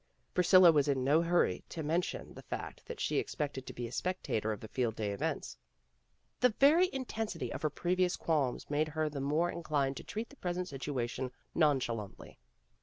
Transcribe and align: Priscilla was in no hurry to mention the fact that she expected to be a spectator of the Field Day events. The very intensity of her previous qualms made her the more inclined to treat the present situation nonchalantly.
Priscilla 0.33 0.71
was 0.71 0.87
in 0.87 1.03
no 1.03 1.21
hurry 1.21 1.63
to 1.69 1.83
mention 1.83 2.33
the 2.33 2.41
fact 2.41 2.83
that 2.87 2.99
she 2.99 3.17
expected 3.17 3.67
to 3.67 3.73
be 3.73 3.85
a 3.85 3.91
spectator 3.91 4.51
of 4.51 4.59
the 4.59 4.67
Field 4.67 4.95
Day 4.95 5.11
events. 5.11 5.55
The 6.39 6.55
very 6.59 6.89
intensity 6.91 7.53
of 7.53 7.61
her 7.61 7.69
previous 7.69 8.15
qualms 8.17 8.67
made 8.67 8.87
her 8.87 9.09
the 9.09 9.21
more 9.21 9.51
inclined 9.51 9.97
to 9.97 10.03
treat 10.03 10.29
the 10.31 10.37
present 10.37 10.67
situation 10.69 11.29
nonchalantly. 11.53 12.39